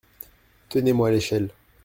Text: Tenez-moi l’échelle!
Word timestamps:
Tenez-moi 0.69 1.11
l’échelle! 1.11 1.49